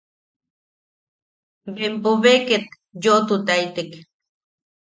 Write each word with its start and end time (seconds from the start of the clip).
Bempo 1.75 2.11
be 2.21 2.31
ket 2.47 2.65
yoʼotutaitek. 3.01 3.91